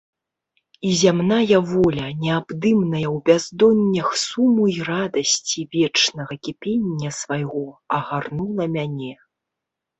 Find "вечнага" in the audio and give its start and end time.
5.79-6.33